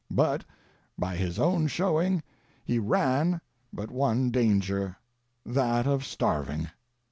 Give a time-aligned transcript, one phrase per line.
[0.09, 0.45] But,
[0.97, 2.23] by his own show ing,
[2.65, 3.39] he ran
[3.71, 4.97] but one danger—
[5.59, 6.69] that of starving.